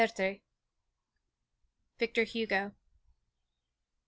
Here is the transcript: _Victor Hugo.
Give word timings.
_Victor 1.99 2.23
Hugo. 2.25 2.71